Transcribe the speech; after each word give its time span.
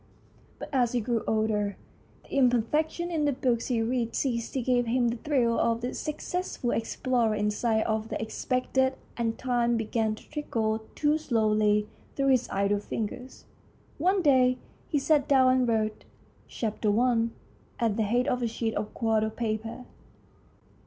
But 0.57 0.69
as 0.73 0.93
he 0.93 0.99
grew 0.99 1.23
older 1.27 1.77
the 2.23 2.33
imperfections 2.35 3.13
in 3.13 3.25
the 3.25 3.31
books 3.31 3.67
he 3.67 3.83
read 3.83 4.15
ceased 4.15 4.51
to 4.53 4.61
give 4.63 4.87
him 4.87 5.09
the 5.09 5.17
thrill 5.17 5.59
of 5.59 5.81
the 5.81 5.93
successful 5.93 6.71
explorer 6.71 7.35
in 7.35 7.51
sight 7.51 7.85
of 7.85 8.09
the 8.09 8.19
ex 8.19 8.43
pected, 8.43 8.95
and 9.15 9.37
time 9.37 9.77
began 9.77 10.15
to 10.15 10.27
trickle 10.27 10.79
too 10.95 11.19
slowly 11.19 11.87
through 12.15 12.29
his 12.29 12.49
idle 12.49 12.79
fingers. 12.79 13.45
One 13.99 14.23
day 14.23 14.57
he 14.87 14.97
sat 14.97 15.27
down 15.27 15.53
and 15.53 15.67
wrote" 15.67 16.03
Chapter 16.47 16.89
I." 16.99 17.27
at 17.79 17.95
the 17.95 18.01
head 18.01 18.27
of 18.27 18.41
a 18.41 18.47
sheet 18.47 18.73
of 18.73 18.95
quarto 18.95 19.29
paper. 19.29 19.85